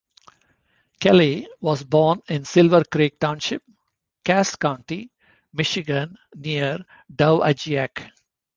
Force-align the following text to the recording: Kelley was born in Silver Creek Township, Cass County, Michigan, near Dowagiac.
Kelley 0.99 1.47
was 1.59 1.83
born 1.83 2.23
in 2.27 2.43
Silver 2.43 2.83
Creek 2.83 3.19
Township, 3.19 3.61
Cass 4.23 4.55
County, 4.55 5.11
Michigan, 5.53 6.17
near 6.33 6.79
Dowagiac. 7.15 8.09